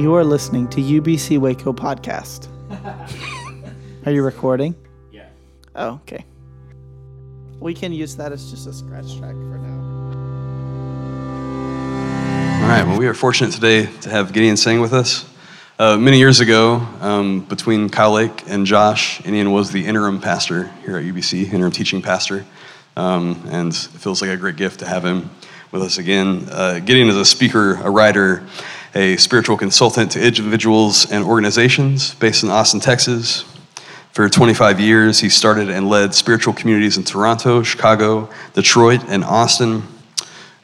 You 0.00 0.14
are 0.14 0.24
listening 0.24 0.66
to 0.68 0.80
UBC 0.80 1.36
Waco 1.36 1.74
podcast. 1.74 2.48
Are 4.06 4.10
you 4.10 4.22
recording? 4.22 4.74
Yeah. 5.12 5.28
Oh, 5.74 5.96
okay. 5.96 6.24
We 7.58 7.74
can 7.74 7.92
use 7.92 8.16
that 8.16 8.32
as 8.32 8.50
just 8.50 8.66
a 8.66 8.72
scratch 8.72 9.18
track 9.18 9.34
for 9.34 9.58
now. 9.58 9.80
All 12.62 12.68
right, 12.70 12.82
well, 12.86 12.98
we 12.98 13.06
are 13.08 13.12
fortunate 13.12 13.52
today 13.52 13.90
to 14.00 14.08
have 14.08 14.32
Gideon 14.32 14.56
Tsang 14.56 14.80
with 14.80 14.94
us. 14.94 15.28
Uh, 15.78 15.98
many 15.98 16.16
years 16.16 16.40
ago, 16.40 16.76
um, 17.02 17.40
between 17.40 17.90
Kyle 17.90 18.12
Lake 18.12 18.44
and 18.48 18.64
Josh, 18.64 19.20
Gideon 19.22 19.52
was 19.52 19.70
the 19.70 19.84
interim 19.84 20.18
pastor 20.18 20.72
here 20.82 20.96
at 20.96 21.04
UBC, 21.04 21.52
interim 21.52 21.72
teaching 21.72 22.00
pastor. 22.00 22.46
Um, 22.96 23.46
and 23.50 23.70
it 23.70 23.76
feels 23.76 24.22
like 24.22 24.30
a 24.30 24.38
great 24.38 24.56
gift 24.56 24.78
to 24.78 24.86
have 24.86 25.04
him 25.04 25.28
with 25.72 25.82
us 25.82 25.98
again. 25.98 26.48
Uh, 26.50 26.78
Gideon 26.78 27.08
is 27.08 27.16
a 27.16 27.26
speaker, 27.26 27.74
a 27.74 27.90
writer, 27.90 28.46
a 28.94 29.16
spiritual 29.16 29.56
consultant 29.56 30.12
to 30.12 30.24
individuals 30.24 31.10
and 31.10 31.24
organizations 31.24 32.14
based 32.14 32.42
in 32.42 32.50
Austin, 32.50 32.80
Texas. 32.80 33.44
For 34.12 34.28
25 34.28 34.80
years, 34.80 35.20
he 35.20 35.28
started 35.28 35.70
and 35.70 35.88
led 35.88 36.14
spiritual 36.14 36.52
communities 36.52 36.96
in 36.96 37.04
Toronto, 37.04 37.62
Chicago, 37.62 38.28
Detroit, 38.54 39.04
and 39.08 39.22
Austin. 39.22 39.84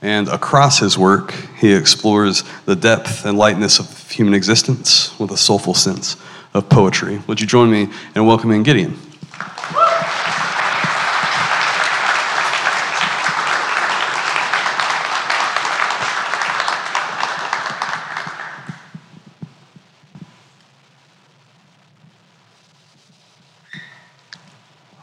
And 0.03 0.29
across 0.29 0.81
his 0.81 0.99
work, 0.99 1.33
he 1.59 1.73
explores 1.73 2.43
the 2.65 2.77
depth 2.77 3.25
and 3.25 3.39
lightness 3.39 3.79
of 3.79 4.11
human 4.11 4.35
existence 4.35 5.19
with 5.19 5.31
a 5.31 5.37
soulful 5.37 5.75
sense 5.75 6.17
of 6.55 6.69
poetry. 6.69 7.23
Would 7.29 7.41
you 7.41 7.47
join 7.47 7.71
me 7.71 7.89
in 8.15 8.27
welcoming 8.27 8.63
Gideon? 8.63 8.99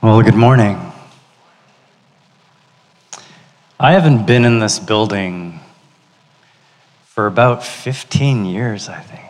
Well, 0.03 0.21
good 0.33 0.39
morning. 0.39 0.91
I 3.79 3.91
haven't 3.91 4.25
been 4.25 4.45
in 4.45 4.57
this 4.57 4.79
building 4.79 5.59
for 7.05 7.27
about 7.27 7.63
15 7.63 8.43
years, 8.43 8.89
I 8.89 8.99
think. 8.99 9.29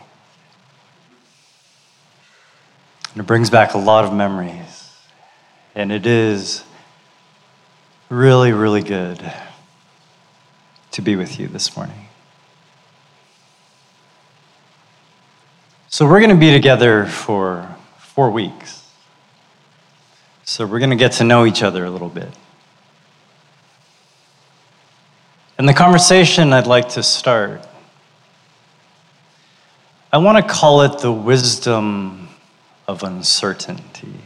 And 3.12 3.20
it 3.20 3.26
brings 3.26 3.50
back 3.50 3.74
a 3.74 3.78
lot 3.78 4.06
of 4.06 4.14
memories. 4.14 4.92
And 5.74 5.92
it 5.92 6.06
is 6.06 6.64
really, 8.08 8.52
really 8.52 8.82
good 8.82 9.30
to 10.92 11.02
be 11.02 11.16
with 11.16 11.38
you 11.38 11.48
this 11.48 11.76
morning. 11.76 12.08
So, 15.90 16.06
we're 16.06 16.20
going 16.20 16.30
to 16.30 16.36
be 16.36 16.50
together 16.50 17.04
for 17.04 17.76
four 17.98 18.30
weeks. 18.30 18.83
So 20.44 20.66
we're 20.66 20.78
going 20.78 20.90
to 20.90 20.96
get 20.96 21.12
to 21.12 21.24
know 21.24 21.46
each 21.46 21.62
other 21.62 21.84
a 21.84 21.90
little 21.90 22.10
bit. 22.10 22.28
And 25.56 25.68
the 25.68 25.72
conversation 25.72 26.52
I'd 26.52 26.66
like 26.66 26.90
to 26.90 27.02
start, 27.02 27.66
I 30.12 30.18
want 30.18 30.36
to 30.36 30.52
call 30.52 30.82
it 30.82 30.98
the 30.98 31.12
wisdom 31.12 32.28
of 32.86 33.02
uncertainty. 33.02 34.20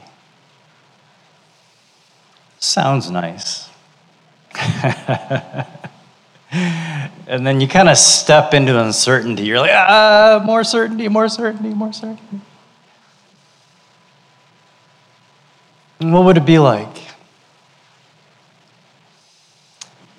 Sounds 2.58 3.10
nice. 3.10 3.68
and 6.50 7.46
then 7.46 7.60
you 7.60 7.68
kind 7.68 7.88
of 7.88 7.96
step 7.96 8.54
into 8.54 8.76
uncertainty. 8.80 9.44
You're 9.44 9.60
like, 9.60 9.70
ah, 9.72 10.42
more 10.44 10.64
certainty, 10.64 11.06
more 11.08 11.28
certainty, 11.28 11.72
more 11.72 11.92
certainty. 11.92 12.40
And 16.00 16.12
what 16.12 16.24
would 16.24 16.36
it 16.36 16.46
be 16.46 16.58
like? 16.58 17.08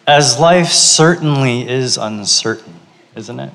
As 0.06 0.40
life 0.40 0.70
certainly 0.70 1.70
is 1.70 1.98
uncertain, 1.98 2.80
isn't 3.16 3.40
it? 3.40 3.54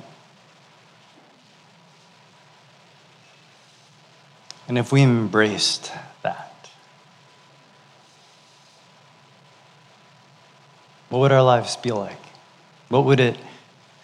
And 4.68 4.78
if 4.78 4.92
we 4.92 5.02
embraced 5.02 5.92
that, 6.22 6.70
what 11.10 11.18
would 11.18 11.32
our 11.32 11.42
lives 11.42 11.76
be 11.76 11.90
like? 11.90 12.18
What 12.88 13.04
would 13.04 13.20
it 13.20 13.36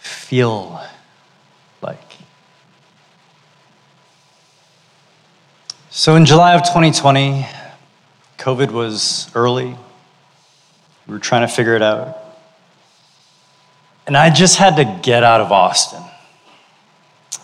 feel 0.00 0.82
like? 1.80 1.98
So 5.88 6.16
in 6.16 6.26
July 6.26 6.54
of 6.54 6.62
2020, 6.62 7.46
COVID 8.40 8.70
was 8.70 9.30
early. 9.34 9.76
We 11.06 11.12
were 11.12 11.18
trying 11.18 11.46
to 11.46 11.54
figure 11.54 11.74
it 11.76 11.82
out. 11.82 12.16
And 14.06 14.16
I 14.16 14.30
just 14.30 14.56
had 14.56 14.76
to 14.76 15.00
get 15.02 15.22
out 15.22 15.42
of 15.42 15.52
Austin. 15.52 16.02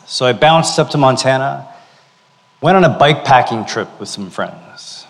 So 0.06 0.24
I 0.24 0.32
bounced 0.32 0.78
up 0.78 0.88
to 0.90 0.98
Montana, 0.98 1.68
went 2.62 2.78
on 2.78 2.84
a 2.84 2.98
bike 2.98 3.24
packing 3.24 3.66
trip 3.66 4.00
with 4.00 4.08
some 4.08 4.30
friends. 4.30 5.06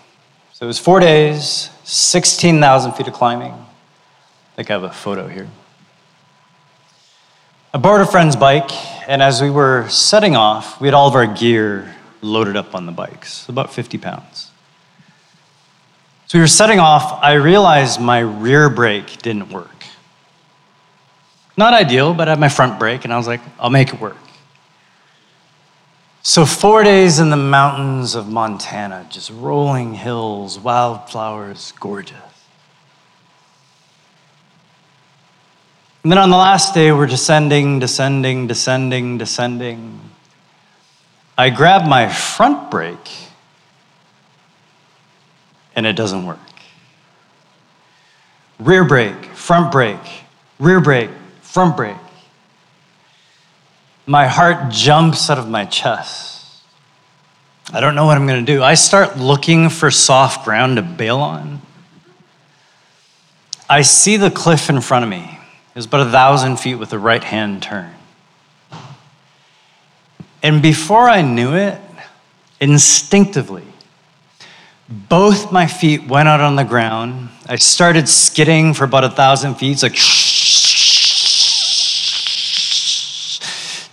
So 0.51 0.65
it 0.65 0.67
was 0.67 0.77
four 0.77 0.99
days, 0.99 1.69
16,000 1.85 2.91
feet 2.91 3.07
of 3.07 3.13
climbing. 3.13 3.53
I 3.53 4.55
think 4.57 4.69
I 4.69 4.73
have 4.73 4.83
a 4.83 4.91
photo 4.91 5.29
here. 5.29 5.47
I 7.73 7.77
borrowed 7.77 8.05
a 8.05 8.11
friend's 8.11 8.35
bike, 8.35 8.71
and 9.07 9.21
as 9.21 9.41
we 9.41 9.49
were 9.49 9.87
setting 9.87 10.35
off, 10.35 10.81
we 10.81 10.87
had 10.87 10.93
all 10.93 11.07
of 11.07 11.15
our 11.15 11.27
gear 11.27 11.95
loaded 12.21 12.57
up 12.57 12.75
on 12.75 12.85
the 12.85 12.91
bikes, 12.91 13.47
about 13.47 13.71
50 13.71 13.97
pounds. 13.99 14.51
So 16.27 16.37
we 16.37 16.41
were 16.41 16.47
setting 16.47 16.79
off, 16.79 17.23
I 17.23 17.33
realized 17.33 18.01
my 18.01 18.19
rear 18.19 18.69
brake 18.69 19.21
didn't 19.21 19.49
work. 19.49 19.85
Not 21.55 21.73
ideal, 21.73 22.13
but 22.13 22.27
I 22.27 22.31
had 22.31 22.39
my 22.39 22.49
front 22.49 22.77
brake, 22.79 23.05
and 23.05 23.13
I 23.13 23.17
was 23.17 23.27
like, 23.27 23.39
I'll 23.57 23.69
make 23.69 23.93
it 23.93 24.01
work. 24.01 24.17
So, 26.21 26.45
four 26.45 26.83
days 26.83 27.19
in 27.19 27.29
the 27.29 27.37
mountains 27.37 28.13
of 28.13 28.27
Montana, 28.27 29.07
just 29.09 29.31
rolling 29.31 29.93
hills, 29.93 30.59
wildflowers, 30.59 31.71
gorgeous. 31.79 32.17
And 36.03 36.11
then 36.11 36.19
on 36.19 36.29
the 36.29 36.37
last 36.37 36.73
day, 36.73 36.91
we're 36.91 37.07
descending, 37.07 37.79
descending, 37.79 38.47
descending, 38.47 39.17
descending. 39.17 40.01
I 41.37 41.49
grab 41.49 41.87
my 41.87 42.09
front 42.09 42.69
brake 42.69 43.26
and 45.77 45.85
it 45.85 45.95
doesn't 45.95 46.25
work. 46.25 46.39
Rear 48.59 48.83
brake, 48.83 49.25
front 49.35 49.71
brake, 49.71 50.23
rear 50.59 50.81
brake, 50.81 51.11
front 51.41 51.77
brake. 51.77 51.95
My 54.07 54.25
heart 54.25 54.71
jumps 54.71 55.29
out 55.29 55.37
of 55.37 55.47
my 55.47 55.65
chest. 55.65 56.63
I 57.71 57.79
don't 57.79 57.93
know 57.93 58.05
what 58.05 58.17
I'm 58.17 58.25
going 58.25 58.43
to 58.43 58.51
do. 58.53 58.63
I 58.63 58.73
start 58.73 59.17
looking 59.17 59.69
for 59.69 59.91
soft 59.91 60.43
ground 60.43 60.77
to 60.77 60.81
bail 60.81 61.19
on. 61.19 61.61
I 63.69 63.83
see 63.83 64.17
the 64.17 64.31
cliff 64.31 64.69
in 64.69 64.81
front 64.81 65.03
of 65.03 65.09
me. 65.09 65.39
It 65.69 65.75
was 65.75 65.85
about 65.85 66.07
a 66.07 66.09
thousand 66.09 66.57
feet 66.57 66.75
with 66.75 66.91
a 66.93 66.97
right 66.97 67.23
hand 67.23 67.61
turn. 67.61 67.93
And 70.41 70.61
before 70.61 71.07
I 71.09 71.21
knew 71.21 71.55
it, 71.55 71.79
instinctively, 72.59 73.65
both 74.89 75.51
my 75.51 75.67
feet 75.67 76.07
went 76.07 76.29
out 76.29 76.39
on 76.39 76.55
the 76.55 76.63
ground. 76.63 77.29
I 77.47 77.57
started 77.57 78.07
skidding 78.07 78.73
for 78.73 78.85
about 78.85 79.03
a 79.03 79.09
thousand 79.09 79.55
feet, 79.55 79.83
like 79.83 79.95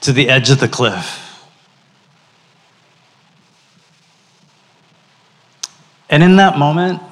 to 0.02 0.12
the 0.12 0.28
edge 0.28 0.50
of 0.50 0.60
the 0.60 0.68
cliff. 0.68 1.20
And 6.08 6.22
in 6.22 6.36
that 6.36 6.58
moment, 6.58 7.02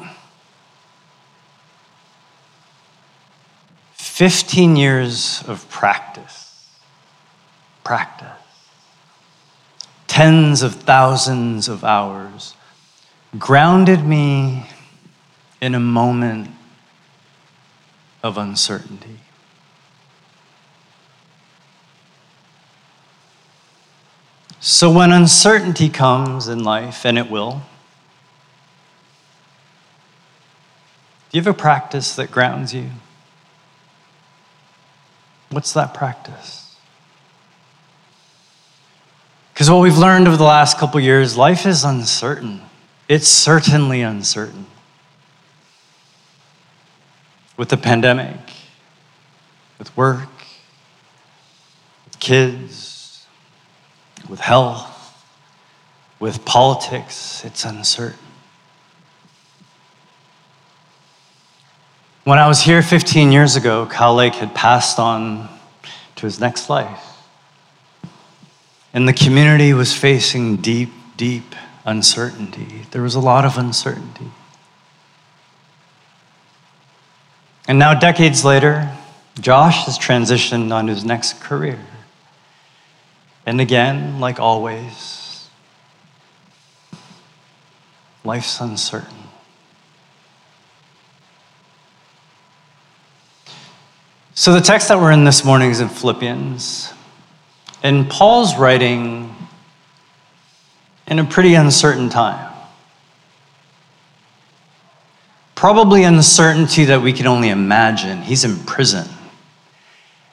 15 3.95 4.77
years 4.77 5.43
of 5.49 5.69
practice, 5.71 6.69
practice, 7.83 8.29
tens 10.07 10.63
of 10.63 10.75
thousands 10.77 11.67
of 11.67 11.83
hours 11.83 12.55
grounded 13.39 14.05
me 14.05 14.67
in 15.61 15.75
a 15.75 15.81
moment 15.81 16.51
of 18.23 18.37
uncertainty. 18.37 19.19
So, 24.61 24.93
when 24.93 25.11
uncertainty 25.11 25.89
comes 25.89 26.47
in 26.47 26.63
life, 26.63 27.05
and 27.05 27.19
it 27.19 27.29
will, 27.29 27.63
do 31.31 31.39
you 31.39 31.41
have 31.41 31.53
a 31.53 31.59
practice 31.59 32.15
that 32.15 32.31
grounds 32.31 32.73
you? 32.73 32.91
What's 35.51 35.73
that 35.73 35.95
practice? 35.95 36.77
Because 39.53 39.69
what 39.69 39.81
we've 39.81 39.99
learned 39.99 40.29
over 40.29 40.37
the 40.37 40.45
last 40.45 40.79
couple 40.79 41.01
years, 41.01 41.37
life 41.37 41.67
is 41.67 41.85
uncertain. 41.85 42.63
It's 43.13 43.29
certainly 43.29 44.01
uncertain. 44.01 44.65
With 47.59 47.69
the 47.69 47.77
pandemic, 47.77 48.39
with 49.79 49.95
work, 49.95 50.31
with 52.07 52.19
kids, 52.21 53.27
with 54.31 54.41
health, 54.41 55.27
with 56.21 56.43
politics, 56.47 57.45
it's 57.45 57.67
uncertain. 57.67 58.19
When 62.25 62.39
I 62.39 62.49
was 62.49 62.63
here 62.63 62.81
15 62.81 63.31
years 63.31 63.57
ago, 63.57 63.85
Kyle 63.85 64.15
Lake 64.15 64.37
had 64.37 64.55
passed 64.55 64.99
on 64.99 65.51
to 66.17 66.25
his 66.25 66.41
next 66.41 66.71
life. 66.71 67.19
And 68.95 69.07
the 69.07 69.13
community 69.13 69.75
was 69.75 69.95
facing 69.95 70.57
deep, 70.57 70.89
deep 71.19 71.55
uncertainty. 71.85 72.83
There 72.91 73.03
was 73.03 73.15
a 73.15 73.21
lot 73.21 73.45
of 73.45 73.59
uncertainty. 73.59 74.31
And 77.69 77.79
now, 77.79 77.95
decades 77.95 78.45
later, 78.45 78.97
Josh 79.41 79.85
has 79.87 79.99
transitioned 79.99 80.73
on 80.73 80.89
his 80.89 81.05
next 81.05 81.41
career. 81.41 81.81
And 83.47 83.61
again, 83.61 84.21
like 84.21 84.39
always, 84.39 85.49
life's 88.25 88.61
uncertain. 88.61 89.17
So, 94.35 94.53
the 94.53 94.61
text 94.61 94.89
that 94.89 94.99
we're 94.99 95.13
in 95.13 95.25
this 95.25 95.45
morning 95.45 95.71
is 95.71 95.81
in 95.81 95.89
Philippians. 95.89 96.93
And 97.83 98.09
Paul's 98.09 98.57
writing 98.57 99.32
in 101.13 101.19
a 101.19 101.25
pretty 101.27 101.53
uncertain 101.53 102.09
time. 102.09 102.51
Probably 105.55 106.05
uncertainty 106.05 106.87
that 106.87 107.03
we 107.03 107.13
can 107.13 107.27
only 107.27 107.51
imagine. 107.51 108.23
He's 108.23 108.45
in 108.45 108.57
prison. 108.61 109.07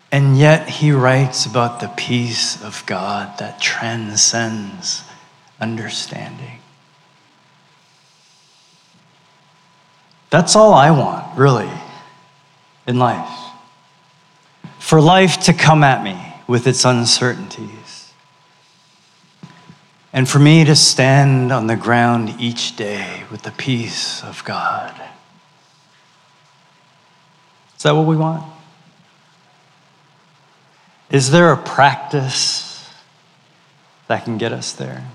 And 0.09 0.37
yet 0.37 0.69
he 0.69 0.93
writes 0.93 1.45
about 1.45 1.81
the 1.81 1.89
peace 1.97 2.63
of 2.63 2.85
God 2.85 3.37
that 3.39 3.59
transcends 3.59 5.03
understanding. 5.59 6.61
That's 10.29 10.55
all 10.55 10.73
I 10.73 10.91
want, 10.91 11.37
really, 11.37 11.69
in 12.87 12.97
life. 12.99 13.37
For 14.79 15.01
life 15.01 15.41
to 15.41 15.53
come 15.53 15.83
at 15.83 16.05
me 16.05 16.17
with 16.47 16.67
its 16.67 16.85
uncertainties. 16.85 17.78
And 20.11 20.27
for 20.27 20.39
me 20.39 20.65
to 20.65 20.75
stand 20.75 21.51
on 21.51 21.67
the 21.67 21.75
ground 21.75 22.35
each 22.39 22.75
day 22.75 23.23
with 23.31 23.43
the 23.43 23.51
peace 23.51 24.23
of 24.23 24.43
God. 24.43 24.93
Is 27.77 27.83
that 27.83 27.95
what 27.95 28.07
we 28.07 28.17
want? 28.17 28.43
Is 31.11 31.31
there 31.31 31.51
a 31.51 31.57
practice 31.57 32.89
that 34.07 34.25
can 34.25 34.37
get 34.37 34.51
us 34.51 34.73
there? 34.73 35.05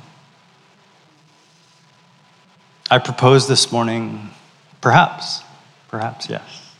I 2.91 2.99
propose 2.99 3.49
this 3.49 3.73
morning, 3.73 4.31
perhaps, 4.81 5.43
perhaps 5.89 6.29
yes. 6.29 6.75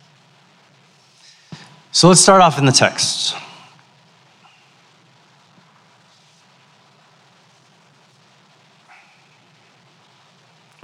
So 1.91 2.07
let's 2.09 2.21
start 2.21 2.41
off 2.41 2.57
in 2.57 2.65
the 2.65 2.71
text. 2.71 3.35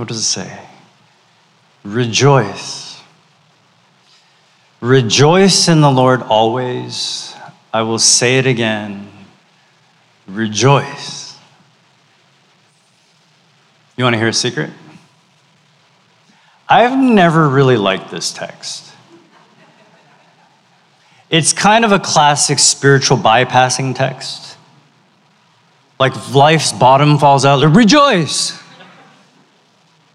What 0.01 0.07
does 0.07 0.17
it 0.17 0.23
say? 0.23 0.59
Rejoice. 1.83 2.99
Rejoice 4.79 5.67
in 5.67 5.81
the 5.81 5.91
Lord 5.91 6.23
always. 6.23 7.35
I 7.71 7.83
will 7.83 7.99
say 7.99 8.39
it 8.39 8.47
again. 8.47 9.11
Rejoice. 10.27 11.37
You 13.95 14.03
want 14.03 14.15
to 14.15 14.17
hear 14.17 14.29
a 14.29 14.33
secret? 14.33 14.71
I've 16.67 16.97
never 16.97 17.47
really 17.47 17.77
liked 17.77 18.09
this 18.09 18.33
text. 18.33 18.91
It's 21.29 21.53
kind 21.53 21.85
of 21.85 21.91
a 21.91 21.99
classic 21.99 22.57
spiritual 22.57 23.17
bypassing 23.17 23.93
text. 23.93 24.57
Like 25.99 26.33
life's 26.33 26.71
bottom 26.71 27.19
falls 27.19 27.45
out, 27.45 27.63
rejoice 27.75 28.59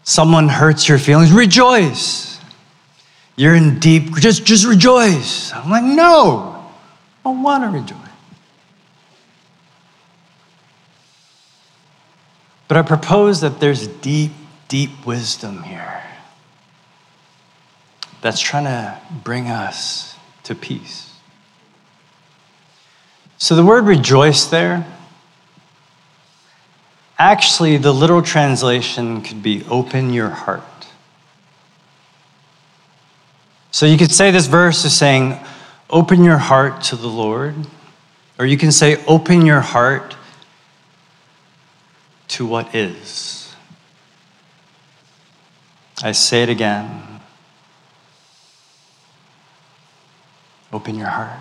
someone 0.07 0.47
hurts 0.47 0.87
your 0.87 0.97
feelings, 0.97 1.33
rejoice. 1.33 2.39
You're 3.35 3.55
in 3.55 3.77
deep, 3.77 4.15
just, 4.15 4.45
just 4.45 4.65
rejoice. 4.65 5.51
I'm 5.51 5.69
like, 5.69 5.83
no, 5.83 6.65
I 7.19 7.29
don't 7.29 7.43
want 7.43 7.63
to 7.65 7.77
rejoice. 7.77 7.97
But 12.69 12.77
I 12.77 12.83
propose 12.83 13.41
that 13.41 13.59
there's 13.59 13.87
deep, 13.87 14.31
deep 14.69 15.05
wisdom 15.05 15.63
here 15.63 16.01
that's 18.21 18.39
trying 18.39 18.63
to 18.63 18.97
bring 19.25 19.49
us 19.49 20.15
to 20.43 20.55
peace. 20.55 21.13
So 23.37 23.57
the 23.57 23.65
word 23.65 23.85
rejoice 23.85 24.45
there 24.45 24.87
Actually, 27.19 27.77
the 27.77 27.93
literal 27.93 28.21
translation 28.21 29.21
could 29.21 29.41
be 29.41 29.63
open 29.69 30.13
your 30.13 30.29
heart. 30.29 30.63
So 33.71 33.85
you 33.85 33.97
could 33.97 34.11
say 34.11 34.31
this 34.31 34.47
verse 34.47 34.85
is 34.85 34.95
saying, 34.95 35.39
open 35.89 36.23
your 36.23 36.37
heart 36.37 36.81
to 36.83 36.95
the 36.95 37.07
Lord. 37.07 37.55
Or 38.39 38.45
you 38.45 38.57
can 38.57 38.71
say, 38.71 39.03
open 39.05 39.45
your 39.45 39.61
heart 39.61 40.15
to 42.29 42.45
what 42.45 42.75
is. 42.75 43.55
I 46.03 46.11
say 46.11 46.43
it 46.43 46.49
again. 46.49 47.19
Open 50.71 50.95
your 50.95 51.07
heart. 51.07 51.39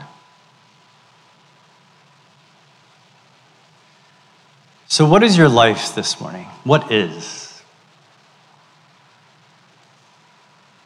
So, 4.88 5.04
what 5.08 5.22
is 5.24 5.36
your 5.36 5.48
life 5.48 5.94
this 5.94 6.20
morning? 6.20 6.46
What 6.62 6.92
is? 6.92 7.60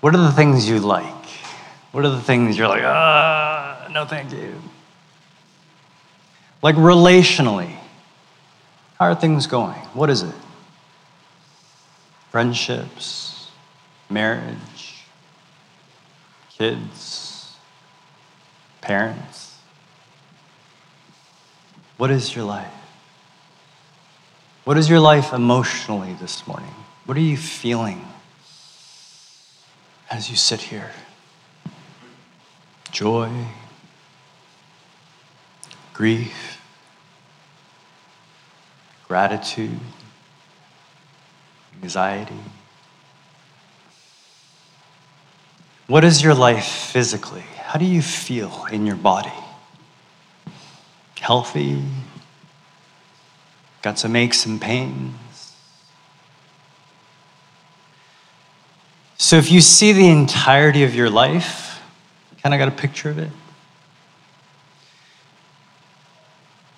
What 0.01 0.15
are 0.15 0.23
the 0.23 0.33
things 0.33 0.69
you 0.69 0.79
like? 0.79 1.27
What 1.93 2.07
are 2.07 2.11
the 2.11 2.21
things 2.21 2.57
you're 2.57 2.69
like, 2.69 2.83
ah, 2.83 3.89
no, 3.93 4.07
thank 4.07 4.33
you? 4.33 4.55
Like 6.63 6.77
relationally, 6.77 7.77
how 8.99 9.07
are 9.07 9.15
things 9.15 9.47
going? 9.47 9.81
What 9.93 10.09
is 10.09 10.23
it? 10.23 10.35
Friendships, 12.31 13.51
marriage, 14.09 15.05
kids, 16.51 17.55
parents. 18.81 19.59
What 21.99 22.11
is 22.11 22.35
your 22.35 22.45
life? 22.45 22.80
What 24.65 24.77
is 24.77 24.91
your 24.91 25.01
life 25.01 25.33
emotionally 25.33 26.13
this 26.21 26.47
morning? 26.47 26.75
What 27.07 27.17
are 27.17 27.21
you 27.21 27.39
feeling 27.39 28.07
as 30.11 30.29
you 30.29 30.37
sit 30.37 30.61
here? 30.61 30.91
Joy, 32.93 33.31
grief, 35.95 36.61
gratitude, 39.09 39.81
anxiety. 41.83 42.35
What 45.87 46.05
is 46.05 46.23
your 46.23 46.35
life 46.35 46.65
physically? 46.65 47.45
How 47.57 47.79
do 47.79 47.87
you 47.87 48.03
feel 48.03 48.67
in 48.71 48.85
your 48.85 48.97
body? 48.97 49.33
Healthy, 51.19 51.83
got 53.83 53.99
some 53.99 54.15
aches 54.17 54.47
and 54.47 54.61
pains. 54.61 55.17
So 59.17 59.37
if 59.37 59.51
you 59.51 59.61
see 59.61 59.93
the 59.93 60.09
entirety 60.09 60.83
of 60.83 60.95
your 60.95 61.11
life, 61.11 61.83
kind 62.43 62.55
of 62.55 62.59
got 62.59 62.69
a 62.69 62.77
picture 62.77 63.11
of 63.11 63.19
it. 63.19 63.31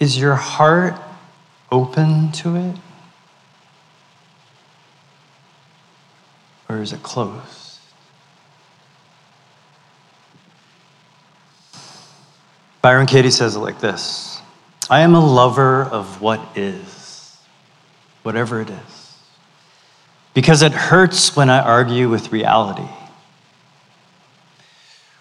Is 0.01 0.19
your 0.19 0.35
heart 0.35 1.01
open 1.71 2.33
to 2.33 2.57
it? 2.57 2.77
Or 6.69 6.83
is 6.83 6.93
it 6.93 7.03
closed? 7.03 7.79
Byron 12.81 13.07
Katie 13.07 13.31
says 13.31 13.55
it 13.55 13.61
like 13.61 13.79
this 13.79 14.32
I 14.93 15.01
am 15.01 15.15
a 15.15 15.25
lover 15.25 15.85
of 15.85 16.21
what 16.21 16.47
is. 16.55 17.39
whatever 18.25 18.61
it 18.61 18.69
is. 18.69 19.17
Because 20.35 20.61
it 20.61 20.73
hurts 20.73 21.35
when 21.35 21.49
I 21.49 21.61
argue 21.61 22.11
with 22.11 22.31
reality. 22.31 22.91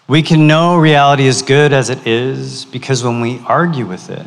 We 0.06 0.22
can 0.22 0.46
know 0.46 0.76
reality 0.76 1.26
is 1.26 1.40
good 1.40 1.72
as 1.72 1.88
it 1.88 2.06
is 2.06 2.66
because 2.66 3.02
when 3.02 3.22
we 3.22 3.40
argue 3.46 3.86
with 3.86 4.10
it, 4.10 4.26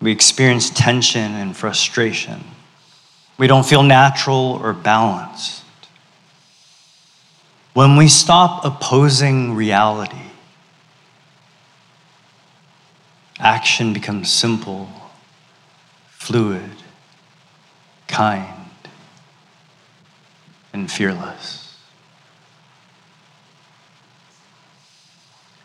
we 0.00 0.12
experience 0.12 0.70
tension 0.70 1.34
and 1.34 1.56
frustration. 1.56 2.44
We 3.38 3.48
don't 3.48 3.66
feel 3.66 3.82
natural 3.82 4.60
or 4.62 4.72
balanced. 4.72 5.64
When 7.74 7.96
we 7.96 8.06
stop 8.06 8.64
opposing 8.64 9.56
reality, 9.56 10.27
action 13.38 13.92
becomes 13.92 14.30
simple, 14.30 14.88
fluid, 16.10 16.70
kind, 18.06 18.70
and 20.72 20.90
fearless. 20.90 21.76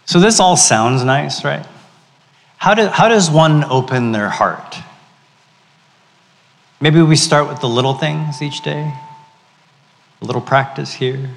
So, 0.05 0.19
this 0.19 0.39
all 0.39 0.57
sounds 0.57 1.03
nice, 1.03 1.43
right? 1.43 1.65
How, 2.57 2.75
do, 2.75 2.87
how 2.87 3.07
does 3.07 3.29
one 3.29 3.63
open 3.65 4.11
their 4.11 4.29
heart? 4.29 4.77
Maybe 6.79 7.01
we 7.01 7.15
start 7.15 7.47
with 7.47 7.61
the 7.61 7.67
little 7.67 7.93
things 7.93 8.41
each 8.41 8.61
day. 8.61 8.93
A 10.21 10.25
little 10.25 10.41
practice 10.41 10.93
here, 10.93 11.29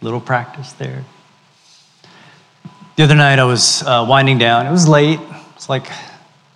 a 0.00 0.04
little 0.04 0.20
practice 0.20 0.72
there. 0.72 1.04
The 2.96 3.04
other 3.04 3.14
night 3.14 3.38
I 3.38 3.44
was 3.44 3.82
uh, 3.82 4.04
winding 4.08 4.38
down. 4.38 4.66
It 4.66 4.70
was 4.70 4.88
late. 4.88 5.20
It's 5.56 5.68
like 5.68 5.88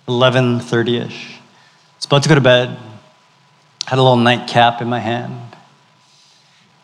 11:30ish. 0.07 1.09
I 1.09 1.97
was 1.97 2.05
about 2.05 2.23
to 2.23 2.29
go 2.29 2.35
to 2.35 2.41
bed. 2.41 2.77
Had 3.85 3.99
a 3.99 4.01
little 4.01 4.17
nightcap 4.17 4.81
in 4.81 4.89
my 4.89 4.99
hand. 4.99 5.55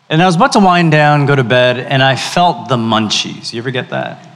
And 0.08 0.22
I 0.22 0.26
was 0.26 0.36
about 0.36 0.52
to 0.52 0.60
wind 0.60 0.92
down, 0.92 1.26
go 1.26 1.34
to 1.34 1.44
bed, 1.44 1.78
and 1.78 2.02
I 2.02 2.16
felt 2.16 2.68
the 2.68 2.76
munchies. 2.76 3.52
You 3.52 3.60
ever 3.60 3.70
get 3.70 3.90
that? 3.90 4.26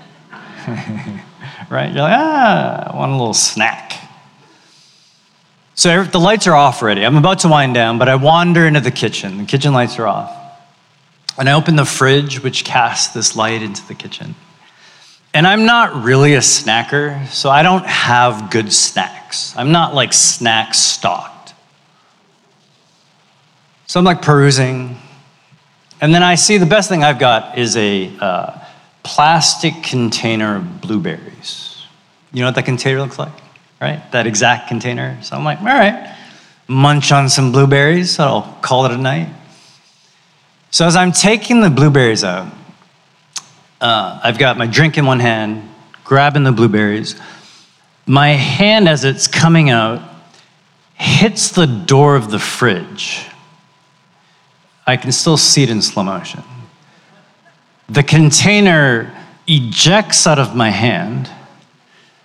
right? 1.71 1.93
You're 1.93 2.03
like, 2.03 2.19
ah, 2.19 2.93
I 2.93 2.97
want 2.97 3.13
a 3.13 3.17
little 3.17 3.35
snack. 3.35 3.95
So 5.75 6.03
the 6.03 6.19
lights 6.19 6.47
are 6.47 6.55
off 6.55 6.83
already. 6.83 7.05
I'm 7.05 7.17
about 7.17 7.41
to 7.41 7.49
wind 7.49 7.75
down, 7.75 7.99
but 7.99 8.09
I 8.09 8.17
wander 8.17 8.67
into 8.67 8.81
the 8.81 8.91
kitchen. 8.91 9.39
The 9.39 9.45
kitchen 9.45 9.73
lights 9.73 9.99
are 9.99 10.07
off. 10.07 10.35
And 11.39 11.49
I 11.49 11.53
open 11.53 11.77
the 11.77 11.85
fridge, 11.85 12.43
which 12.43 12.65
casts 12.65 13.15
this 13.15 13.37
light 13.37 13.63
into 13.63 13.87
the 13.87 13.95
kitchen. 13.95 14.35
And 15.35 15.47
I'm 15.47 15.67
not 15.67 16.03
really 16.03 16.35
a 16.35 16.41
snacker, 16.41 17.27
so 17.29 17.51
I 17.51 17.63
don't 17.63 17.87
have 17.87 18.51
good 18.51 18.73
snacks. 18.73 19.55
I'm 19.57 19.73
not 19.73 19.95
like 19.95 20.13
snack 20.13 20.75
stocked. 20.75 21.55
So 23.87 24.01
I'm 24.01 24.05
like 24.05 24.23
perusing. 24.23 24.97
And 26.01 26.15
then 26.15 26.23
I 26.23 26.35
see 26.35 26.59
the 26.59 26.67
best 26.67 26.89
thing 26.89 27.05
I've 27.05 27.19
got 27.19 27.59
is 27.59 27.77
a 27.77 28.13
uh, 28.21 28.59
plastic 29.03 29.83
container 29.83 30.57
of 30.57 30.81
blueberries. 30.81 31.83
You 32.33 32.41
know 32.41 32.49
what 32.49 32.55
that 32.57 32.67
container 32.67 33.01
looks 33.01 33.19
like, 33.19 33.33
right? 33.81 34.03
That 34.13 34.27
exact 34.27 34.69
container. 34.69 35.19
So 35.23 35.37
I'm 35.37 35.45
like, 35.45 35.61
all 35.61 35.67
right, 35.67 36.15
munch 36.69 37.13
on 37.13 37.29
some 37.29 37.53
blueberries. 37.53 38.19
I'll 38.19 38.59
call 38.61 38.85
it 38.85 38.93
a 38.93 38.99
night. 38.99 39.29
So 40.71 40.87
as 40.87 40.95
I'm 40.95 41.13
taking 41.13 41.63
the 41.63 41.71
blueberries 41.71 42.23
out, 42.25 42.53
uh, 43.81 44.21
I've 44.23 44.39
got 44.39 44.59
my 44.59 44.67
drink 44.67 44.99
in 44.99 45.07
one 45.07 45.21
hand, 45.21 45.69
grabbing 46.05 46.45
the 46.45 46.53
blueberries. 46.53 47.21
My 48.07 48.31
hand, 48.31 48.89
as 48.89 49.05
it's 49.05 49.27
coming 49.27 49.71
out, 49.71 50.03
hits 50.95 51.51
the 51.51 51.67
door 51.67 52.17
of 52.17 52.31
the 52.31 52.39
fridge. 52.39 53.27
I 54.87 54.97
can 54.97 55.13
still 55.13 55.37
see 55.37 55.63
it 55.63 55.71
in 55.71 55.83
slow 55.83 56.03
motion. 56.03 56.43
The 57.89 58.03
container 58.03 59.15
ejects 59.47 60.27
out 60.27 60.39
of 60.39 60.55
my 60.55 60.71
hand, 60.71 61.31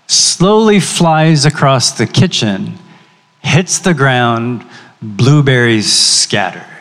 slowly 0.07 0.79
flies 0.79 1.45
across 1.45 1.91
the 1.91 2.07
kitchen, 2.07 2.77
hits 3.41 3.79
the 3.79 3.93
ground, 3.93 4.65
blueberries 5.01 5.91
scattered. 5.91 6.72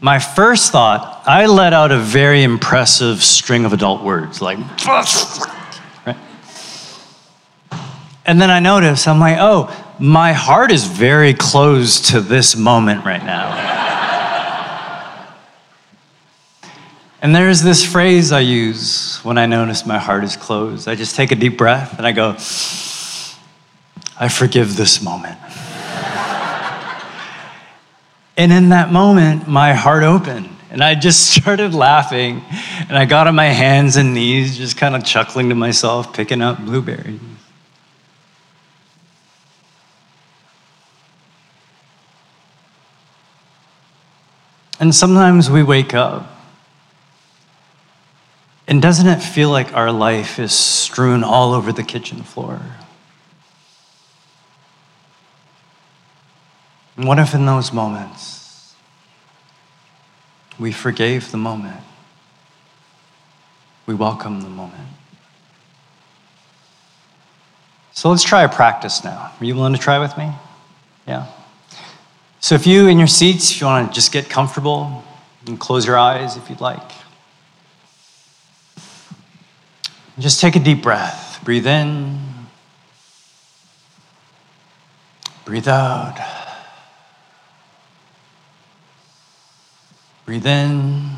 My 0.00 0.18
first 0.18 0.72
thought, 0.72 1.22
I 1.26 1.46
let 1.46 1.72
out 1.74 1.92
a 1.92 1.98
very 1.98 2.42
impressive 2.42 3.22
string 3.22 3.66
of 3.66 3.72
adult 3.72 4.02
words 4.02 4.40
like, 4.40 4.58
right? 6.06 6.16
And 8.24 8.40
then 8.40 8.50
I 8.50 8.60
notice, 8.60 9.06
I'm 9.06 9.20
like, 9.20 9.36
oh, 9.38 9.68
my 9.98 10.32
heart 10.32 10.70
is 10.70 10.86
very 10.86 11.34
close 11.34 12.00
to 12.12 12.20
this 12.22 12.56
moment 12.56 13.04
right 13.04 13.22
now. 13.24 13.76
And 17.22 17.34
there's 17.34 17.60
this 17.60 17.84
phrase 17.84 18.32
I 18.32 18.40
use 18.40 19.18
when 19.22 19.36
I 19.36 19.44
notice 19.44 19.84
my 19.84 19.98
heart 19.98 20.24
is 20.24 20.36
closed. 20.36 20.88
I 20.88 20.94
just 20.94 21.16
take 21.16 21.32
a 21.32 21.34
deep 21.34 21.58
breath 21.58 21.98
and 21.98 22.06
I 22.06 22.12
go, 22.12 22.30
I 24.18 24.28
forgive 24.30 24.76
this 24.76 25.02
moment. 25.02 25.38
And 28.40 28.50
in 28.50 28.70
that 28.70 28.90
moment, 28.90 29.46
my 29.46 29.74
heart 29.74 30.02
opened. 30.02 30.48
And 30.70 30.82
I 30.82 30.94
just 30.94 31.30
started 31.34 31.74
laughing. 31.74 32.42
And 32.88 32.96
I 32.96 33.04
got 33.04 33.26
on 33.26 33.34
my 33.34 33.48
hands 33.48 33.96
and 33.96 34.14
knees, 34.14 34.56
just 34.56 34.78
kind 34.78 34.96
of 34.96 35.04
chuckling 35.04 35.50
to 35.50 35.54
myself, 35.54 36.14
picking 36.14 36.40
up 36.40 36.58
blueberries. 36.58 37.20
And 44.80 44.94
sometimes 44.94 45.50
we 45.50 45.62
wake 45.62 45.92
up 45.92 46.26
and 48.66 48.80
doesn't 48.80 49.06
it 49.06 49.20
feel 49.20 49.50
like 49.50 49.74
our 49.74 49.92
life 49.92 50.38
is 50.38 50.52
strewn 50.54 51.22
all 51.22 51.52
over 51.52 51.72
the 51.72 51.82
kitchen 51.82 52.22
floor? 52.22 52.58
What 56.96 57.18
if 57.18 57.34
in 57.34 57.46
those 57.46 57.72
moments 57.72 58.74
we 60.58 60.72
forgave 60.72 61.30
the 61.30 61.38
moment? 61.38 61.82
We 63.86 63.94
welcome 63.94 64.42
the 64.42 64.48
moment. 64.48 64.88
So 67.92 68.10
let's 68.10 68.22
try 68.22 68.42
a 68.42 68.48
practice 68.48 69.02
now. 69.04 69.32
Are 69.38 69.44
you 69.44 69.54
willing 69.54 69.72
to 69.74 69.78
try 69.78 69.98
with 69.98 70.16
me? 70.16 70.30
Yeah. 71.06 71.26
So 72.40 72.54
if 72.54 72.66
you 72.66 72.88
in 72.88 72.98
your 72.98 73.08
seats, 73.08 73.50
if 73.50 73.60
you 73.60 73.66
want 73.66 73.88
to 73.88 73.94
just 73.94 74.12
get 74.12 74.28
comfortable, 74.28 75.04
and 75.46 75.58
close 75.58 75.86
your 75.86 75.98
eyes 75.98 76.36
if 76.36 76.48
you'd 76.50 76.60
like. 76.60 76.92
Just 80.18 80.40
take 80.40 80.56
a 80.56 80.60
deep 80.60 80.82
breath. 80.82 81.40
Breathe 81.44 81.66
in. 81.66 82.18
Breathe 85.44 85.68
out. 85.68 86.39
Breathe 90.30 90.46
in. 90.46 91.10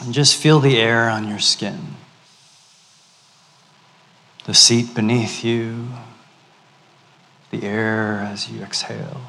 And 0.00 0.12
just 0.12 0.34
feel 0.34 0.58
the 0.58 0.76
air 0.76 1.08
on 1.08 1.28
your 1.28 1.38
skin. 1.38 1.94
The 4.44 4.54
seat 4.54 4.92
beneath 4.92 5.44
you. 5.44 5.86
The 7.52 7.62
air 7.62 8.26
as 8.28 8.50
you 8.50 8.60
exhale. 8.60 9.20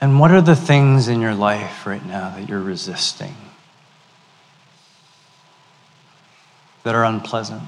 And 0.00 0.18
what 0.18 0.32
are 0.32 0.42
the 0.42 0.56
things 0.56 1.06
in 1.06 1.20
your 1.20 1.36
life 1.36 1.86
right 1.86 2.04
now 2.04 2.30
that 2.30 2.48
you're 2.48 2.60
resisting? 2.60 3.36
that 6.82 6.96
are 6.96 7.04
unpleasant, 7.04 7.62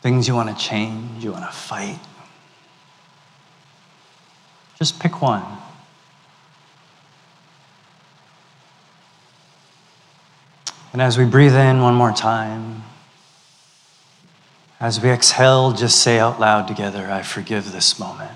things 0.00 0.26
you 0.26 0.34
want 0.34 0.48
to 0.48 0.64
change, 0.64 1.22
you 1.22 1.30
want 1.30 1.44
to 1.44 1.52
fight. 1.52 1.98
Just 4.78 5.00
pick 5.00 5.20
one. 5.20 5.44
And 10.92 11.02
as 11.02 11.18
we 11.18 11.24
breathe 11.24 11.54
in 11.54 11.82
one 11.82 11.94
more 11.94 12.12
time, 12.12 12.84
as 14.80 15.00
we 15.00 15.10
exhale, 15.10 15.72
just 15.72 16.00
say 16.00 16.18
out 16.20 16.38
loud 16.38 16.68
together, 16.68 17.10
I 17.10 17.22
forgive 17.22 17.72
this 17.72 17.98
moment. 17.98 18.30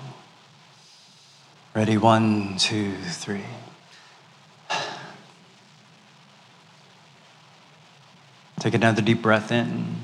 Ready? 1.73 1.97
One, 1.97 2.57
two, 2.57 2.93
three. 2.97 3.45
Take 8.59 8.73
another 8.73 9.01
deep 9.01 9.21
breath 9.21 9.51
in. 9.51 9.95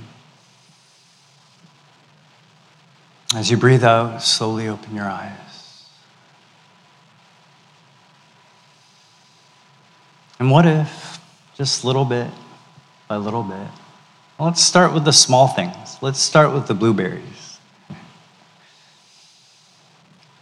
As 3.36 3.52
you 3.52 3.58
breathe 3.58 3.84
out, 3.84 4.24
slowly 4.24 4.68
open 4.68 4.96
your 4.96 5.06
eyes. 5.06 5.49
And 10.40 10.50
what 10.50 10.66
if, 10.66 11.20
just 11.56 11.84
little 11.84 12.06
bit 12.06 12.32
by 13.08 13.18
little 13.18 13.44
bit, 13.44 13.68
Let's 14.40 14.64
start 14.64 14.94
with 14.94 15.04
the 15.04 15.12
small 15.12 15.50
things. 15.50 15.98
Let's 16.02 16.20
start 16.20 16.54
with 16.54 16.68
the 16.68 16.74
blueberries. 16.74 17.60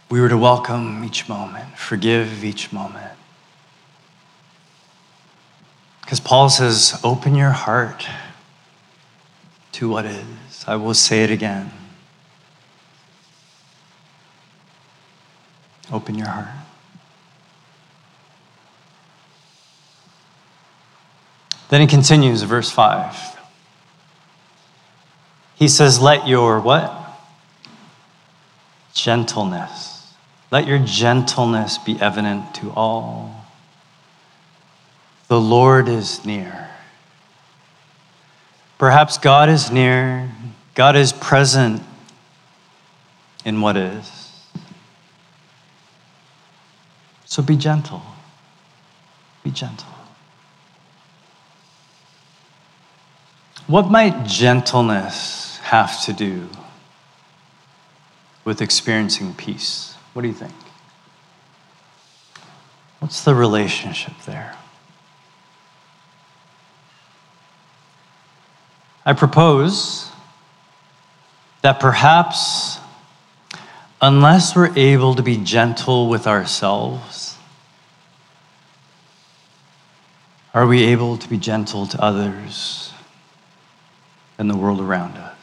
We 0.08 0.20
were 0.20 0.28
to 0.28 0.38
welcome 0.38 1.02
each 1.04 1.28
moment, 1.28 1.76
forgive 1.76 2.44
each 2.44 2.72
moment. 2.72 3.12
Because 6.00 6.20
Paul 6.20 6.48
says, 6.48 7.00
open 7.02 7.34
your 7.34 7.50
heart 7.50 8.06
to 9.72 9.88
what 9.88 10.06
is. 10.06 10.64
I 10.68 10.76
will 10.76 10.94
say 10.94 11.24
it 11.24 11.30
again. 11.30 11.72
Open 15.90 16.14
your 16.14 16.28
heart. 16.28 16.67
Then 21.68 21.80
he 21.80 21.86
continues, 21.86 22.42
verse 22.42 22.70
5. 22.70 23.38
He 25.56 25.68
says, 25.68 26.00
Let 26.00 26.26
your 26.26 26.60
what? 26.60 26.94
Gentleness. 28.94 30.14
Let 30.50 30.66
your 30.66 30.78
gentleness 30.78 31.78
be 31.78 32.00
evident 32.00 32.54
to 32.56 32.70
all. 32.70 33.44
The 35.28 35.40
Lord 35.40 35.88
is 35.88 36.24
near. 36.24 36.70
Perhaps 38.78 39.18
God 39.18 39.48
is 39.48 39.70
near, 39.70 40.30
God 40.74 40.96
is 40.96 41.12
present 41.12 41.82
in 43.44 43.60
what 43.60 43.76
is. 43.76 44.46
So 47.26 47.42
be 47.42 47.56
gentle. 47.56 48.02
Be 49.42 49.50
gentle. 49.50 49.97
What 53.68 53.90
might 53.90 54.24
gentleness 54.24 55.58
have 55.58 56.02
to 56.06 56.14
do 56.14 56.48
with 58.42 58.62
experiencing 58.62 59.34
peace? 59.34 59.94
What 60.14 60.22
do 60.22 60.28
you 60.28 60.34
think? 60.34 60.54
What's 62.98 63.24
the 63.24 63.34
relationship 63.34 64.14
there? 64.24 64.56
I 69.04 69.12
propose 69.12 70.10
that 71.60 71.78
perhaps, 71.78 72.78
unless 74.00 74.56
we're 74.56 74.72
able 74.76 75.14
to 75.14 75.22
be 75.22 75.36
gentle 75.36 76.08
with 76.08 76.26
ourselves, 76.26 77.36
are 80.54 80.66
we 80.66 80.84
able 80.84 81.18
to 81.18 81.28
be 81.28 81.36
gentle 81.36 81.86
to 81.86 82.02
others? 82.02 82.87
And 84.38 84.48
the 84.48 84.56
world 84.56 84.80
around 84.80 85.16
us. 85.16 85.34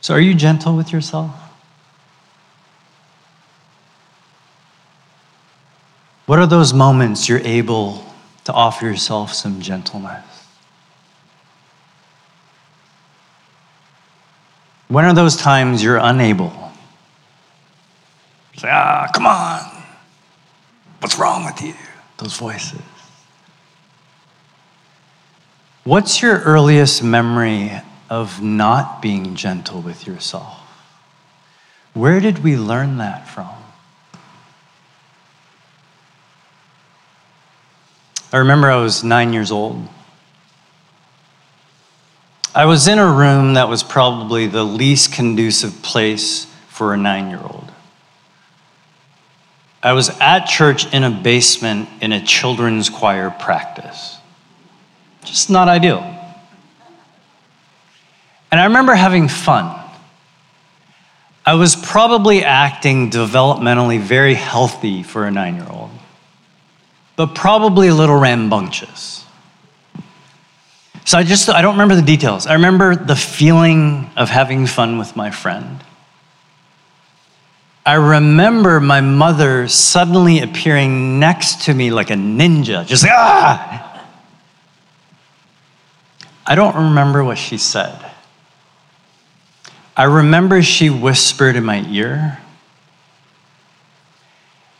So, 0.00 0.14
are 0.14 0.20
you 0.20 0.34
gentle 0.34 0.76
with 0.76 0.92
yourself? 0.92 1.34
What 6.26 6.38
are 6.38 6.46
those 6.46 6.74
moments 6.74 7.28
you're 7.28 7.38
able 7.40 8.04
to 8.44 8.52
offer 8.52 8.84
yourself 8.84 9.32
some 9.32 9.60
gentleness? 9.60 10.24
When 14.88 15.04
are 15.04 15.14
those 15.14 15.36
times 15.36 15.82
you're 15.82 15.98
unable? 15.98 16.52
Say, 18.56 18.68
ah, 18.70 19.08
come 19.12 19.26
on. 19.26 19.82
What's 21.00 21.18
wrong 21.18 21.44
with 21.44 21.60
you? 21.62 21.74
Those 22.18 22.36
voices. 22.36 22.80
What's 25.86 26.20
your 26.20 26.40
earliest 26.40 27.04
memory 27.04 27.70
of 28.10 28.42
not 28.42 29.00
being 29.00 29.36
gentle 29.36 29.80
with 29.80 30.04
yourself? 30.04 30.58
Where 31.94 32.18
did 32.18 32.42
we 32.42 32.56
learn 32.56 32.98
that 32.98 33.28
from? 33.28 33.54
I 38.32 38.38
remember 38.38 38.68
I 38.68 38.82
was 38.82 39.04
nine 39.04 39.32
years 39.32 39.52
old. 39.52 39.86
I 42.52 42.64
was 42.64 42.88
in 42.88 42.98
a 42.98 43.06
room 43.06 43.54
that 43.54 43.68
was 43.68 43.84
probably 43.84 44.48
the 44.48 44.64
least 44.64 45.12
conducive 45.12 45.82
place 45.82 46.46
for 46.66 46.94
a 46.94 46.96
nine 46.96 47.30
year 47.30 47.42
old. 47.44 47.70
I 49.84 49.92
was 49.92 50.08
at 50.18 50.46
church 50.46 50.92
in 50.92 51.04
a 51.04 51.10
basement 51.12 51.88
in 52.00 52.10
a 52.10 52.20
children's 52.20 52.90
choir 52.90 53.30
practice. 53.30 54.16
Just 55.26 55.50
not 55.50 55.68
ideal. 55.68 55.98
And 58.50 58.60
I 58.60 58.64
remember 58.64 58.94
having 58.94 59.28
fun. 59.28 59.82
I 61.44 61.54
was 61.54 61.76
probably 61.76 62.42
acting 62.42 63.10
developmentally 63.10 64.00
very 64.00 64.34
healthy 64.34 65.02
for 65.02 65.26
a 65.26 65.30
nine 65.30 65.56
year 65.56 65.66
old, 65.70 65.90
but 67.16 67.34
probably 67.34 67.88
a 67.88 67.94
little 67.94 68.18
rambunctious. 68.18 69.24
So 71.04 71.18
I 71.18 71.22
just, 71.22 71.48
I 71.48 71.62
don't 71.62 71.74
remember 71.74 71.94
the 71.94 72.02
details. 72.02 72.46
I 72.48 72.54
remember 72.54 72.96
the 72.96 73.14
feeling 73.14 74.10
of 74.16 74.28
having 74.28 74.66
fun 74.66 74.98
with 74.98 75.14
my 75.14 75.30
friend. 75.30 75.84
I 77.84 77.94
remember 77.94 78.80
my 78.80 79.00
mother 79.00 79.68
suddenly 79.68 80.40
appearing 80.40 81.20
next 81.20 81.62
to 81.66 81.74
me 81.74 81.92
like 81.92 82.10
a 82.10 82.14
ninja, 82.14 82.84
just 82.84 83.04
like, 83.04 83.12
ah! 83.12 83.85
I 86.46 86.54
don't 86.54 86.76
remember 86.76 87.24
what 87.24 87.38
she 87.38 87.58
said. 87.58 87.98
I 89.96 90.04
remember 90.04 90.62
she 90.62 90.90
whispered 90.90 91.56
in 91.56 91.64
my 91.64 91.84
ear, 91.88 92.38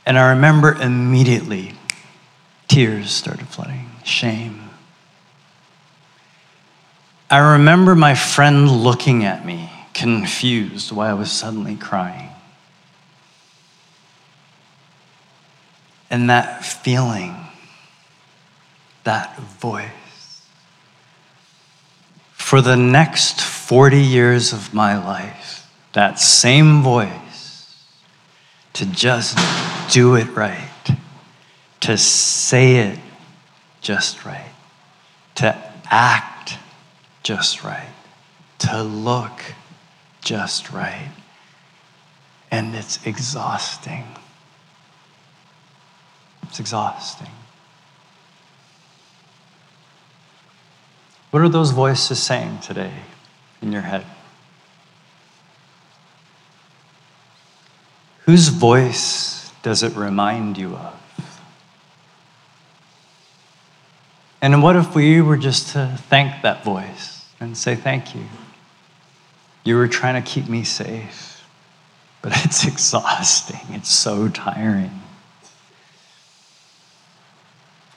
and 0.05 0.17
I 0.19 0.31
remember 0.31 0.75
immediately 0.75 1.73
tears 2.69 3.11
started 3.11 3.49
flooding, 3.49 3.91
shame. 4.05 4.71
I 7.29 7.39
remember 7.55 7.97
my 7.97 8.15
friend 8.15 8.71
looking 8.71 9.25
at 9.25 9.45
me, 9.45 9.71
confused 9.95 10.93
why 10.93 11.11
I 11.11 11.15
was 11.15 11.33
suddenly 11.33 11.75
crying. 11.75 12.31
And 16.09 16.31
that 16.31 16.65
feeling, 16.65 17.35
that 19.03 19.37
voice, 19.39 19.91
for 22.47 22.61
the 22.61 22.77
next 22.77 23.41
40 23.41 24.01
years 24.01 24.53
of 24.53 24.73
my 24.73 24.97
life, 25.05 25.69
that 25.95 26.21
same 26.21 26.81
voice 26.81 27.83
to 28.73 28.87
just 28.87 29.37
do 29.93 30.15
it 30.15 30.29
right, 30.37 30.97
to 31.81 31.99
say 31.99 32.77
it 32.77 33.01
just 33.81 34.25
right, 34.25 34.53
to 35.35 35.61
act 35.91 36.57
just 37.25 37.65
right, 37.65 37.93
to 38.59 38.81
look 38.81 39.43
just 40.21 40.71
right. 40.71 41.11
And 42.53 42.77
it's 42.77 43.05
exhausting. 43.05 44.07
It's 46.45 46.61
exhausting. 46.61 47.27
What 51.37 51.43
are 51.43 51.51
those 51.51 51.71
voices 51.71 52.23
saying 52.23 52.61
today 52.61 52.95
in 53.61 53.71
your 53.71 53.83
head? 53.83 54.07
Whose 58.25 58.49
voice 58.49 59.53
does 59.63 59.83
it 59.83 59.95
remind 59.95 60.57
you 60.57 60.75
of? 60.77 60.99
And 64.41 64.63
what 64.63 64.77
if 64.77 64.95
we 64.95 65.21
were 65.21 65.37
just 65.37 65.75
to 65.75 65.99
thank 66.09 66.41
that 66.41 66.65
voice 66.65 67.27
and 67.39 67.55
say, 67.55 67.75
Thank 67.75 68.15
you? 68.15 68.25
You 69.63 69.77
were 69.77 69.89
trying 69.89 70.15
to 70.15 70.27
keep 70.27 70.49
me 70.49 70.65
safe, 70.65 71.47
but 72.23 72.33
it's 72.47 72.67
exhausting, 72.67 73.75
it's 73.75 73.91
so 73.91 74.31
tiring. 74.31 75.03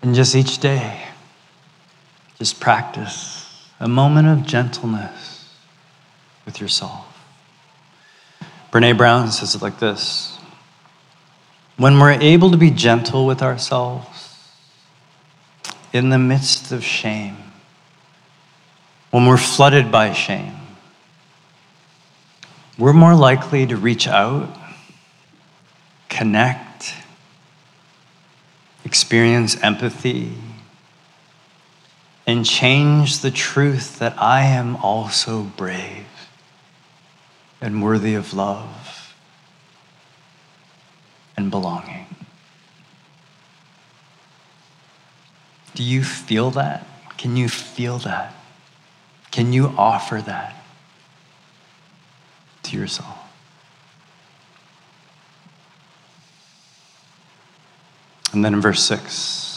And 0.02 0.14
just 0.14 0.36
each 0.36 0.58
day, 0.58 1.06
just 2.40 2.62
practice 2.62 3.46
a 3.82 3.88
moment 3.88 4.28
of 4.28 4.48
gentleness 4.48 5.54
with 6.46 6.62
yourself. 6.62 7.06
Brene 8.72 8.98
Brown 8.98 9.30
says 9.30 9.56
it 9.56 9.62
like 9.62 9.80
this 9.80 10.38
When 11.78 12.00
we're 12.00 12.12
able 12.12 12.50
to 12.52 12.58
be 12.58 12.72
gentle 12.72 13.26
with 13.26 13.42
ourselves 13.42 14.48
in 15.92 16.10
the 16.10 16.18
midst 16.18 16.72
of 16.72 16.84
shame, 16.84 17.36
when 19.12 19.26
we're 19.26 19.38
flooded 19.38 19.92
by 19.92 20.14
shame, 20.14 20.56
we're 22.78 22.94
more 22.94 23.16
likely 23.16 23.66
to 23.66 23.76
reach 23.76 24.08
out, 24.08 24.56
connect, 26.08 26.94
experience 28.86 29.62
empathy, 29.62 30.34
and 32.30 32.46
change 32.46 33.22
the 33.22 33.32
truth 33.32 33.98
that 33.98 34.14
I 34.22 34.42
am 34.42 34.76
also 34.76 35.42
brave 35.42 36.06
and 37.60 37.82
worthy 37.82 38.14
of 38.14 38.36
love 38.36 39.16
and 41.36 41.50
belonging. 41.50 42.06
Do 45.74 45.82
you 45.82 46.04
feel 46.04 46.52
that? 46.52 46.86
Can 47.18 47.36
you 47.36 47.50
feel 47.50 47.98
that? 47.98 48.36
Can 49.32 49.52
you 49.52 49.74
offer 49.76 50.22
that 50.22 50.56
to 52.62 52.78
yourself? 52.78 53.18
And 58.32 58.46
then 58.46 58.54
in 58.54 58.62
verse 58.62 58.84
6 58.84 59.49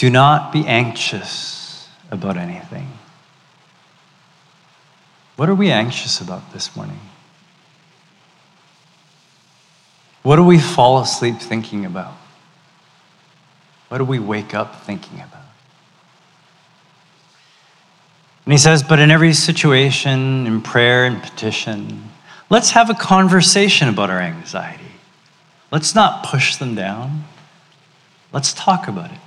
do 0.00 0.08
not 0.08 0.50
be 0.50 0.66
anxious 0.66 1.86
about 2.10 2.38
anything. 2.38 2.88
What 5.36 5.50
are 5.50 5.54
we 5.54 5.70
anxious 5.70 6.22
about 6.22 6.54
this 6.54 6.74
morning? 6.74 7.00
What 10.22 10.36
do 10.36 10.44
we 10.44 10.58
fall 10.58 11.02
asleep 11.02 11.36
thinking 11.36 11.84
about? 11.84 12.14
What 13.90 13.98
do 13.98 14.04
we 14.06 14.18
wake 14.18 14.54
up 14.54 14.84
thinking 14.84 15.18
about? 15.18 15.44
And 18.46 18.54
he 18.54 18.58
says, 18.58 18.82
But 18.82 19.00
in 19.00 19.10
every 19.10 19.34
situation, 19.34 20.46
in 20.46 20.62
prayer 20.62 21.04
and 21.04 21.22
petition, 21.22 22.08
let's 22.48 22.70
have 22.70 22.88
a 22.88 22.94
conversation 22.94 23.90
about 23.90 24.08
our 24.08 24.20
anxiety. 24.20 24.94
Let's 25.70 25.94
not 25.94 26.24
push 26.24 26.56
them 26.56 26.74
down. 26.74 27.24
Let's 28.32 28.54
talk 28.54 28.88
about 28.88 29.10
it. 29.10 29.18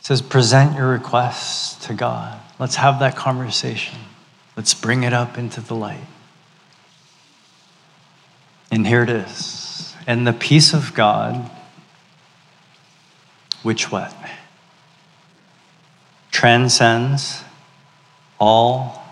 It 0.00 0.06
says, 0.06 0.22
present 0.22 0.76
your 0.76 0.88
requests 0.88 1.86
to 1.86 1.94
God. 1.94 2.40
Let's 2.58 2.76
have 2.76 3.00
that 3.00 3.16
conversation. 3.16 3.98
Let's 4.56 4.72
bring 4.72 5.02
it 5.02 5.12
up 5.12 5.36
into 5.36 5.60
the 5.60 5.74
light. 5.74 6.06
And 8.70 8.86
here 8.86 9.02
it 9.02 9.10
is. 9.10 9.94
And 10.06 10.26
the 10.26 10.32
peace 10.32 10.72
of 10.72 10.94
God, 10.94 11.50
which 13.62 13.92
what? 13.92 14.14
Transcends 16.30 17.44
all. 18.38 19.04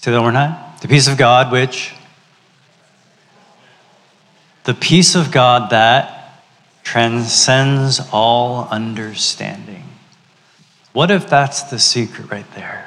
Say 0.00 0.10
that 0.10 0.20
one 0.20 0.34
time. 0.34 0.56
The 0.80 0.88
peace 0.88 1.06
of 1.06 1.16
God, 1.16 1.52
which? 1.52 1.94
The 4.64 4.74
peace 4.74 5.14
of 5.14 5.30
God 5.30 5.70
that 5.70 6.17
transcends 6.88 8.00
all 8.12 8.66
understanding. 8.70 9.84
What 10.94 11.10
if 11.10 11.28
that's 11.28 11.64
the 11.64 11.78
secret 11.78 12.30
right 12.30 12.50
there? 12.54 12.86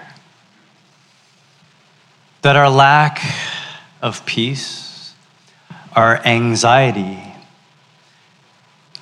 That 2.41 2.55
our 2.55 2.69
lack 2.69 3.21
of 4.01 4.25
peace, 4.25 5.13
our 5.95 6.17
anxiety, 6.25 7.19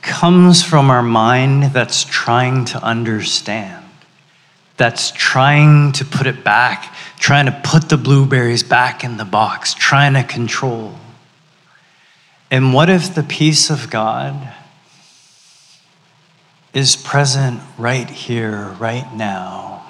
comes 0.02 0.62
from 0.62 0.90
our 0.90 1.04
mind 1.04 1.72
that's 1.72 2.04
trying 2.04 2.66
to 2.66 2.84
understand, 2.84 3.86
that's 4.76 5.12
trying 5.12 5.94
to 5.94 6.04
put 6.04 6.28
it 6.28 6.44
back 6.44 6.94
trying 7.20 7.46
to 7.46 7.62
put 7.64 7.90
the 7.90 7.98
blueberries 7.98 8.64
back 8.64 9.04
in 9.04 9.18
the 9.18 9.26
box, 9.26 9.74
trying 9.74 10.14
to 10.14 10.24
control. 10.24 10.96
And 12.50 12.74
what 12.74 12.90
if 12.90 13.14
the 13.14 13.24
peace 13.24 13.70
of 13.70 13.90
God 13.90 14.54
is 16.74 16.96
present 16.96 17.62
right 17.78 18.10
here, 18.10 18.76
right 18.80 19.12
now, 19.16 19.86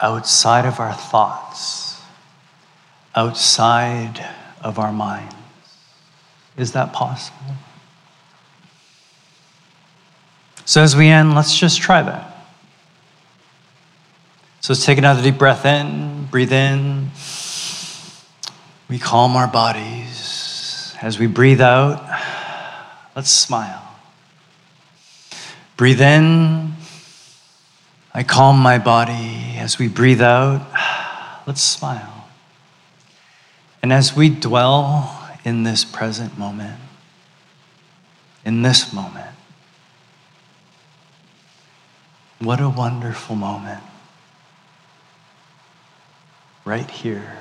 outside 0.00 0.66
of 0.66 0.80
our 0.80 0.94
thoughts, 0.94 2.00
outside 3.14 4.24
of 4.60 4.78
our 4.78 4.92
minds? 4.92 5.34
Is 6.56 6.72
that 6.72 6.92
possible? 6.92 7.54
So, 10.64 10.82
as 10.82 10.96
we 10.96 11.08
end, 11.08 11.34
let's 11.34 11.56
just 11.56 11.80
try 11.80 12.02
that. 12.02 12.34
So 14.64 14.72
let's 14.72 14.86
take 14.86 14.96
another 14.96 15.22
deep 15.22 15.36
breath 15.36 15.66
in, 15.66 16.24
breathe 16.30 16.50
in. 16.50 17.10
We 18.88 18.98
calm 18.98 19.36
our 19.36 19.46
bodies. 19.46 20.96
As 21.02 21.18
we 21.18 21.26
breathe 21.26 21.60
out, 21.60 22.02
let's 23.14 23.28
smile. 23.28 23.93
Breathe 25.76 26.00
in. 26.00 26.72
I 28.12 28.22
calm 28.22 28.58
my 28.58 28.78
body. 28.78 29.56
As 29.56 29.78
we 29.78 29.88
breathe 29.88 30.22
out, 30.22 30.66
let's 31.46 31.62
smile. 31.62 32.28
And 33.82 33.92
as 33.92 34.16
we 34.16 34.30
dwell 34.30 35.28
in 35.44 35.64
this 35.64 35.84
present 35.84 36.38
moment, 36.38 36.80
in 38.44 38.62
this 38.62 38.92
moment, 38.92 39.34
what 42.38 42.60
a 42.60 42.68
wonderful 42.68 43.36
moment 43.36 43.82
right 46.64 46.90
here, 46.90 47.36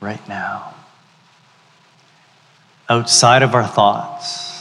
right 0.00 0.26
now, 0.28 0.74
outside 2.88 3.42
of 3.42 3.54
our 3.54 3.66
thoughts, 3.66 4.57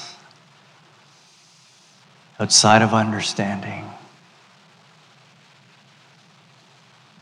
outside 2.39 2.81
of 2.81 2.93
understanding, 2.93 3.89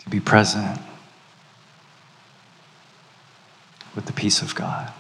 to 0.04 0.10
be 0.10 0.20
present 0.20 0.80
with 3.96 4.06
the 4.06 4.14
peace 4.14 4.42
of 4.42 4.54
God. 4.54 4.92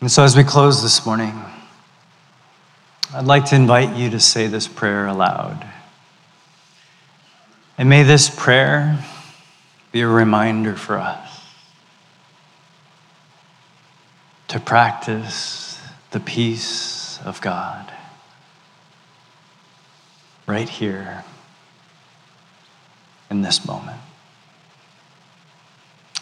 And 0.00 0.10
so, 0.10 0.22
as 0.22 0.36
we 0.36 0.44
close 0.44 0.82
this 0.82 1.04
morning, 1.04 1.38
I'd 3.12 3.26
like 3.26 3.46
to 3.46 3.56
invite 3.56 3.96
you 3.96 4.10
to 4.10 4.20
say 4.20 4.46
this 4.46 4.68
prayer 4.68 5.06
aloud. 5.06 5.66
And 7.76 7.88
may 7.88 8.02
this 8.02 8.30
prayer 8.30 9.02
be 9.92 10.02
a 10.02 10.06
reminder 10.06 10.76
for 10.76 10.96
us 10.96 11.40
to 14.48 14.60
practice 14.60 15.69
the 16.10 16.20
peace 16.20 17.20
of 17.24 17.40
God 17.40 17.92
right 20.46 20.68
here 20.68 21.24
in 23.30 23.42
this 23.42 23.64
moment. 23.64 24.00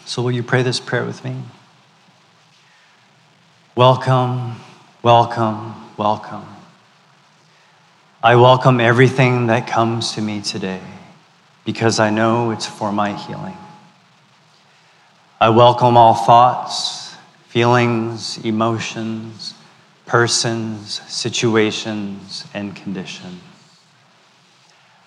So, 0.05 0.21
will 0.21 0.31
you 0.31 0.43
pray 0.43 0.61
this 0.61 0.79
prayer 0.79 1.05
with 1.05 1.23
me? 1.23 1.35
Welcome, 3.75 4.57
welcome, 5.01 5.73
welcome. 5.97 6.45
I 8.21 8.35
welcome 8.35 8.79
everything 8.79 9.47
that 9.47 9.67
comes 9.67 10.13
to 10.13 10.21
me 10.21 10.41
today 10.41 10.81
because 11.65 11.99
I 11.99 12.09
know 12.09 12.51
it's 12.51 12.65
for 12.65 12.91
my 12.91 13.13
healing. 13.13 13.57
I 15.41 15.49
welcome 15.49 15.95
all 15.95 16.15
thoughts, 16.15 17.15
feelings, 17.47 18.37
emotions, 18.39 19.53
persons, 20.09 21.01
situations, 21.07 22.43
and 22.55 22.75
conditions. 22.75 23.39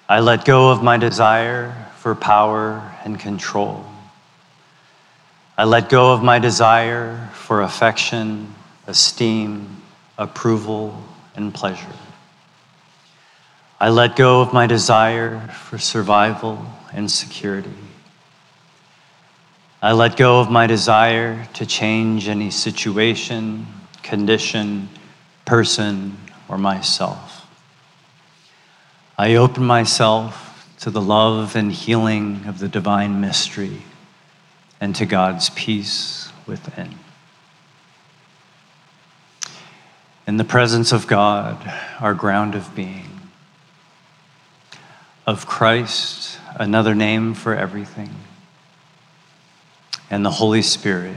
I 0.09 0.21
let 0.21 0.45
go 0.45 0.71
of 0.71 0.81
my 0.81 0.97
desire 0.97 1.89
for 1.97 2.15
power 2.15 2.95
and 3.05 3.19
control. 3.19 3.85
I 5.59 5.65
let 5.65 5.89
go 5.89 6.13
of 6.13 6.23
my 6.23 6.39
desire 6.39 7.31
for 7.35 7.63
affection, 7.63 8.55
esteem, 8.87 9.83
approval, 10.19 10.97
and 11.35 11.53
pleasure. 11.53 11.97
I 13.81 13.89
let 13.89 14.15
go 14.15 14.41
of 14.41 14.53
my 14.53 14.69
desire 14.69 15.49
for 15.49 15.79
survival 15.79 16.65
and 16.93 17.11
security. 17.11 17.75
I 19.83 19.95
let 19.95 20.17
go 20.17 20.39
of 20.39 20.49
my 20.49 20.69
desire 20.69 21.49
to 21.55 21.67
change 21.67 22.29
any 22.29 22.53
situation, 22.53 23.67
condition, 24.03 24.89
person, 25.45 26.17
or 26.49 26.59
myself. 26.59 27.47
I 29.19 29.35
open 29.35 29.65
myself 29.65 30.75
to 30.81 30.91
the 30.91 31.01
love 31.01 31.55
and 31.55 31.71
healing 31.71 32.45
of 32.47 32.59
the 32.59 32.69
divine 32.69 33.21
mystery 33.21 33.83
and 34.81 34.97
to 34.97 35.07
God's 35.07 35.51
peace 35.51 36.33
within. 36.47 36.99
In 40.27 40.39
the 40.39 40.45
presence 40.45 40.93
of 40.93 41.07
God, 41.07 41.73
our 42.01 42.15
ground 42.15 42.55
of 42.55 42.75
being, 42.75 43.21
of 45.27 45.47
Christ, 45.47 46.39
another 46.57 46.95
name 46.95 47.35
for 47.35 47.55
everything, 47.55 48.11
and 50.11 50.25
the 50.25 50.31
Holy 50.31 50.63
Spirit 50.63 51.17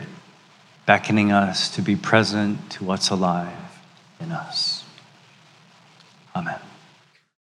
beckoning 0.85 1.31
us 1.31 1.73
to 1.75 1.81
be 1.81 1.95
present 1.95 2.69
to 2.71 2.83
what's 2.83 3.09
alive 3.09 3.79
in 4.19 4.31
us. 4.31 4.83
Amen. 6.35 6.59